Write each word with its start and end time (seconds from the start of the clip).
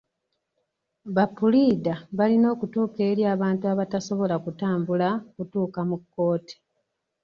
Ba 1.15 1.25
puliida 1.35 1.93
balina 2.17 2.47
okutuuka 2.55 2.99
eri 3.11 3.23
abantu 3.33 3.63
abatasobola 3.73 4.35
kutambula 4.43 5.07
kutuuka 5.35 5.79
mu 5.89 5.97
kkooti. 6.01 6.55